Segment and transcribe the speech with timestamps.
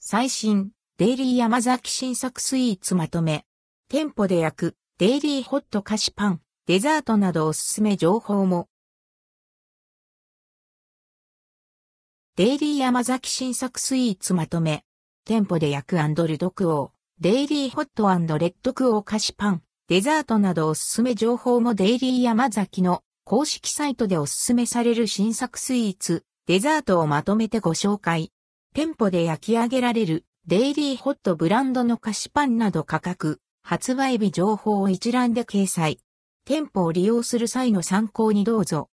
[0.00, 3.44] 最新、デイリーヤマザキ新作スイーツまとめ。
[3.88, 8.68] 店舗で焼く、デイリーホット菓子パン、デザートなどおすすめ情報も。
[12.36, 14.84] デイリーヤマザキ新作スイーツまとめ。
[15.24, 16.90] 店舗で焼くアンドルドクオー、
[17.20, 18.06] デイリーホット
[18.38, 28.32] レッドクオー菓子パン、デザートなどおすすめ情報もデイリーヤマザキの公式サイトでおすすめされる新作スイーツ、デザートをまとめてご紹介。
[28.74, 36.00] 店舗で焼き上げられるデイリーホットブランドの菓子パンなど価格、発売日情報を一覧で掲載。
[36.44, 38.88] 店舗を利用する際の参考にどうぞ。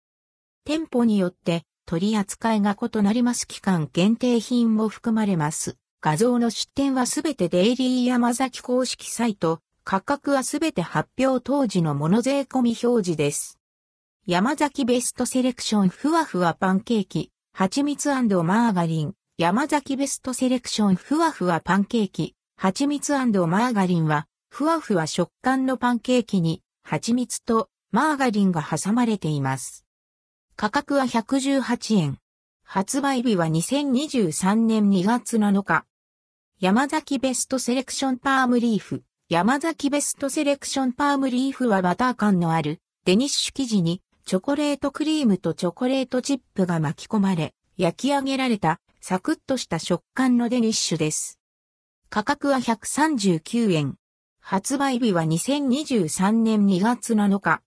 [0.64, 5.78] 店舗によって取り扱いが異なります期間限定品も含まれます。
[6.02, 13.58] 画像の出展はすべてデイリー山崎公式サイト、価格はすべて発表当時のモノ税込み表示です。
[14.26, 29.84] 山崎ベストセレクションふわふわパンケーキ、蜂蜜マーガリン、山崎ベストセレクションふわふわパンケーキ、蜂蜜マーガリンは、ふわふわ食感のパンケーキに、蜂蜜とマーガリンが挟まれています。
[30.56, 32.18] 価格は118円。
[32.64, 35.84] 発売日は2023年2月7日。
[36.58, 39.02] 山崎ベストセレクションパームリーフ。
[39.28, 51.38] 山崎ベストセレクションパームリーフはバター感のあるデニッシュ生地にチョコレートクリームとチョコレートチップが巻き込まれ、焼き上げられたサクッとした食感のデニッシュです。
[52.08, 53.96] 価格は139円。
[54.40, 57.62] 発売日は2023年2月7日。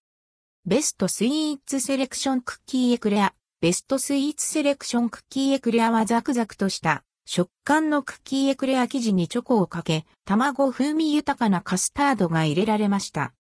[0.65, 3.33] ベストスイーツセレクションクッキーエクレア。
[3.61, 13.33] ベストスイーツセレクションクッキーエクレアはザクザクとした食感のクッキーエクレア生地にチョコをかけ、卵風味豊かなカスタードが入れられました。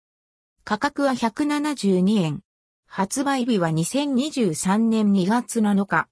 [0.65, 2.41] 価格は172円。
[2.87, 6.09] 発売日は2023年2月7日。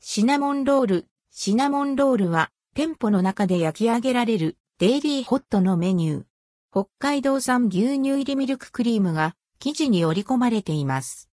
[0.00, 1.06] シナモンロール。
[1.30, 6.24] シナモンロールは店舗の中で焼き上げられるデイリーホットのメニュー。
[6.70, 11.28] 北海道産牛乳入りミルククリームが生地に織り込まれています。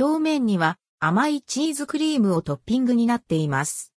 [0.00, 3.92] 表面には甘いチーズクリームをトッピングになっています。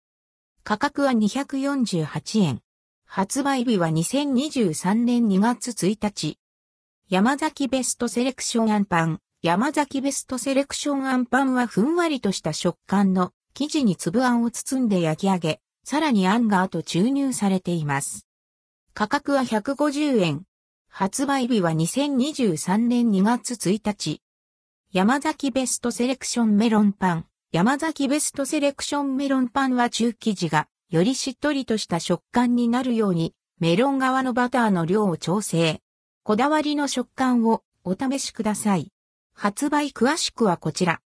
[0.64, 2.62] 価格は248円。
[3.04, 6.38] 発売日は2023年2月1日。
[7.10, 9.20] 山崎ベストセレクションアンパン。
[9.42, 18.26] 山崎ベストセレクションアンパンはふんわりとした食感の生地に粒あんを包んで焼き上げ、さらにあんが後注入されています。
[18.92, 20.42] 価格は150円。
[20.90, 24.20] 発売日は2023年2月1日。
[24.92, 27.24] 山崎ベストセレクションメロンパン。
[27.50, 35.80] 山崎ベストセレクションメロンパンは中生地がよりしっとりとした食感になるようにメロン側のバターの量を調整。
[36.24, 38.92] こだわりの食感をお試しください。
[39.32, 41.00] 発売詳しくはこちら。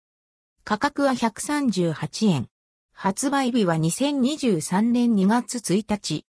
[0.68, 2.46] 価格は138円。
[2.92, 6.26] 発売日は2023年2月1日。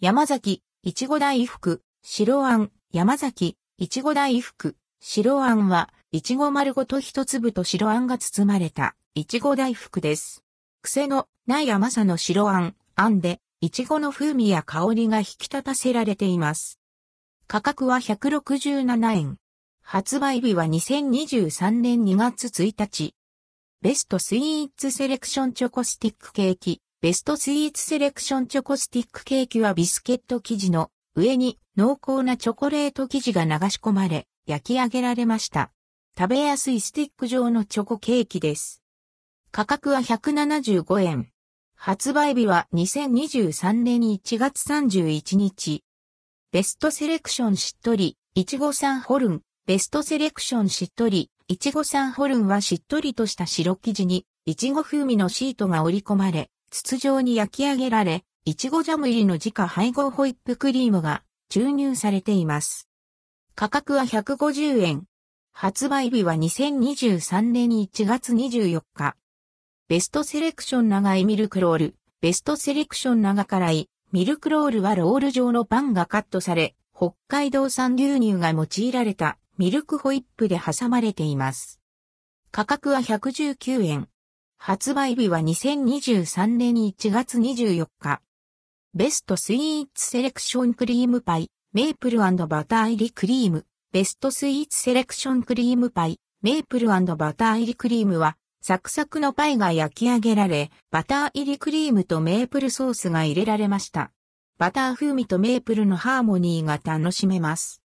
[0.00, 10.44] 山崎、いちご大福、白あん、山崎、いちご大福、白あんは、いちご丸ごと一粒と白あんが包まれた、いちご大福です。
[10.80, 16.78] 癖のない甘さの白あん、あんで、いちごの風味や香りが引き立たせられています。
[17.48, 19.36] 価格は167円。
[19.82, 23.16] 発売日は2023年2月1日。
[23.84, 26.80] ベストスイーツセレクションチョコスティックケーキ。
[27.02, 35.70] ベストスイーツセレクションチョコスティックケーキはビスケット生地の上に濃厚なチョコレート生地が流し込まれ焼き上げられました。
[36.18, 38.82] 食べやすいスティック状のチョコケーキです。
[39.50, 41.28] 価格は175円。
[41.76, 45.84] 発売日は2023年1月31日。
[46.52, 62.88] ベストセレクションしっとり、いちごサンホルン、ベストセレクションしっとり、いちごサンホルンはしっとりとした白生地に、いちご風味のシートが織り込まれ、筒状に焼き上げられ、いちごジャム入りの自家配合ホイップクリームが注入されています。
[63.54, 65.04] 価格は150円。
[65.52, 69.14] 発売日は2023年1月24日。
[69.88, 71.96] ベストセレクション長いミルクロール。
[72.22, 73.90] ベストセレクション長辛い。
[74.12, 81.80] ミルクロールはロール状のパンがカットされ、北海道産牛乳が用いられたミルクホイップで挟まれています。
[82.50, 84.08] 価格は119円。
[84.58, 88.20] 発売日は2023年1月24日。
[88.94, 92.32] ベストスイーツセレクションクリームパイ、メープルバ
[92.64, 93.64] ター入りクリーム。
[93.92, 104.10] ベストスイーツセレクションクリームパイ、メープルバター入りクリームは、サクサクのパイが焼き上げられ、バター入りクリームとメープルソースが入れられました。
[104.58, 107.83] バター風味とメープルのハーモニーが楽しめます。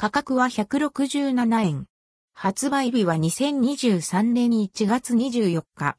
[0.00, 1.86] 価格は167円。
[2.32, 5.96] 発売日は2023年1月24日。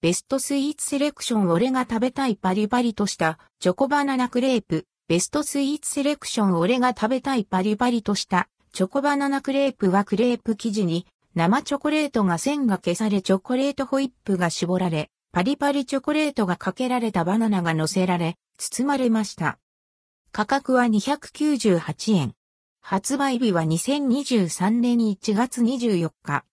[0.00, 4.84] ベストスイーツセレクション俺が食べたいパリパリとしたチョコバナナクレープ。
[5.06, 11.06] ベストスイーツセレクション俺が食べたいパリパリとしたチョコバナナクレープはクレープ生地に
[11.36, 19.60] 生チョコレートが線が消されチョコレートホイップが絞られ、パリパリチョコレートがかけられたバナナが乗せられ、包まれました。
[20.32, 22.34] 価格は298円。
[22.90, 26.44] 発売日は2023年1月24日。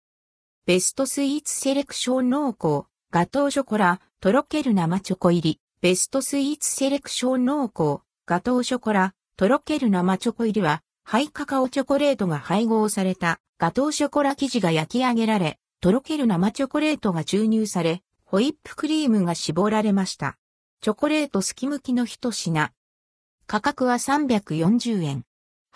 [0.68, 5.60] ベストスイーツセレクション濃厚、ガトーショコラ、とろける生チョコ入り。
[5.82, 20.38] ベストスイーツセレクション濃厚、ガトーショコラ、とろける生チョコ入りは、ハイカカオチョコレートが配合されたガトーショコラ生地が焼き上げられ、とろける生チョコレートが注入され、ホイップクリームが絞られました。
[20.82, 22.72] チョコレートすきむきの一品。
[23.48, 25.24] 価格は340円。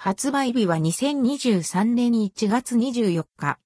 [0.04, 3.60] 発売日は2023年1月24日。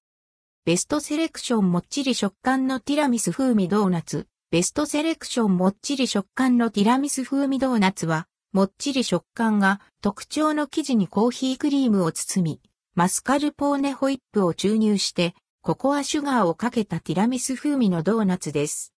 [0.66, 4.28] ベストセレクションもっちり食感のティラミス風味ドーナツ。
[4.52, 12.62] ベストセレクションもっちり食感のティラミス風味ドーナツは、もっちり食感が特徴の生地にコーヒークリームを包み、
[12.96, 18.94] マスカルポーネホイップを注入して、ココアシュガーをかけたティラミス風味のドーナツです。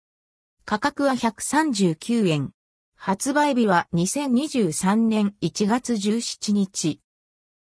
[0.64, 2.52] 価格は139円。
[2.96, 7.02] 発売日は2023年1月17日。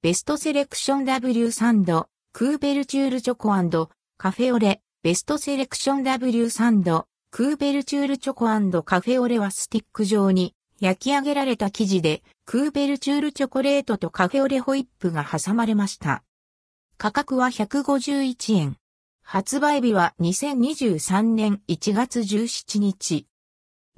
[0.02, 3.50] ベストセレクション W サンド、クーベルチュールチョコ
[4.18, 8.46] カフェオレ、ベストセレクション W サンド、クーベルチュールチョコ
[8.84, 16.24] カフェオレはスティック状に焼き上げられた生地で、クーベルチュールチョコレートとカフェオレホイップが挟まれました。
[16.98, 18.78] 価格は151円。
[19.22, 23.28] 発売日は2023年1月17日。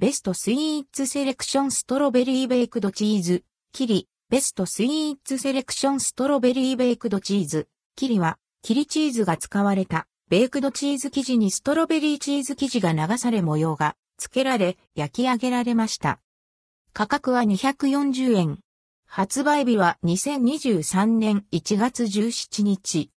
[0.00, 16.18] ベストスイーツセレクションストロベリーベイクドチーズ、キリ、ベストスイーツセレクションストロベリーベイクドチーズ、キリは、キリチーズが使われた、ベイクドチーズ生地にストロベリーチーズ生地が流され模様が、付けられ、焼き上げられました。
[16.94, 18.58] 価格は240円。
[19.06, 23.10] 発売日は2023年1月17日。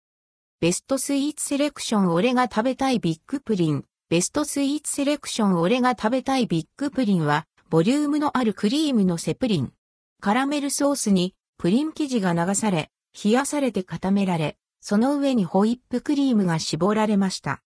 [0.61, 3.85] ベストスイーツセレクション俺が食べたいビッグプリン。
[4.09, 9.73] ベストスイーツセレクション俺が食べたいビッグプリンは、ボリュームのあるクリームのせプリン。
[10.23, 12.91] カラメルソースにプリン生地が流され、
[13.21, 17.61] 冷やされて固められ、その上にホイップクリームが絞られました。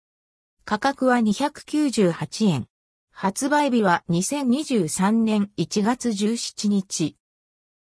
[0.63, 2.67] 価格は298円。
[3.11, 7.17] 発売日は2023年1月17日。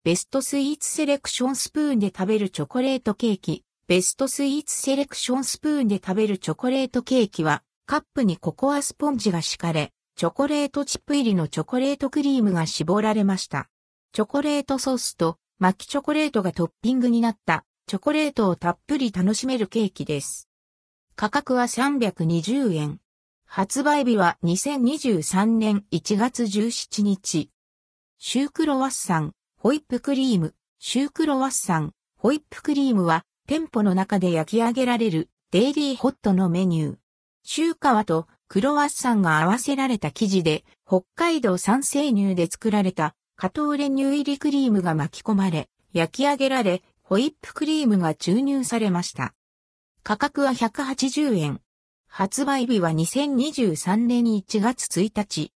[0.02, 3.62] ベストスイーツセレクションスプーンで食べるチョコレートケーキ。
[3.86, 13.68] ベストスイーツセレクションスプーンで食べるチョコレートケーキは、カップにココアスポンジが敷かれ、チョコレートチップ入りのチョコレートクリームが絞られました。
[14.14, 20.48] チョコレートソースと巻きチョコレートがトッピングになったチョコレートをたっぷり楽しめるケーキです。
[21.16, 23.00] 価格は320円。
[23.44, 27.50] 発売日は2023年1月17日。
[28.20, 36.96] シュークロワッサン、ホイップクリーム、シュークロワッサン、ホイップクリームは店舗の中で焼き上げられるデイリーホットのメニュー。
[37.42, 49.34] シュー皮とクロワッサンが合わせられた生地で、北海道産生乳で作られた加糖練乳入りクリームが巻き込まれ、焼き上げられ、ホイップクリームが注入されました。
[50.04, 51.60] 価格は180円。
[52.06, 55.52] 発売日は2023年1月1日。